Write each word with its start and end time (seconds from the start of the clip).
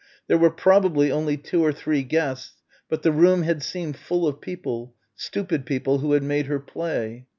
There 0.25 0.39
were 0.39 0.49
probably 0.49 1.11
only 1.11 1.37
two 1.37 1.63
or 1.63 1.71
three 1.71 2.01
guests, 2.01 2.59
but 2.89 3.03
the 3.03 3.11
room 3.11 3.43
had 3.43 3.61
seemed 3.61 3.97
full 3.97 4.25
of 4.27 4.41
people, 4.41 4.95
stupid 5.13 5.63
people 5.63 5.99
who 5.99 6.13
had 6.13 6.23
made 6.23 6.47
her 6.47 6.57
play. 6.59 7.27